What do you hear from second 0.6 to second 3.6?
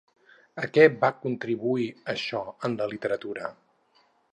A què va contribuir això en la literatura?